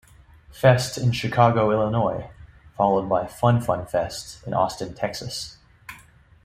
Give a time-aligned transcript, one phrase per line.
[0.49, 2.31] Fest in Chicago, Illinois,
[2.75, 5.57] followed by Fun Fun Fest in Austin, Texas.